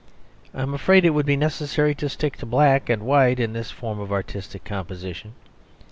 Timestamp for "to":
1.93-2.09, 2.37-2.47